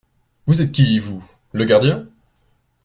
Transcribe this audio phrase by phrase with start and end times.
[0.47, 1.23] Vous êtes qui, vous?
[1.53, 2.07] Le gardien?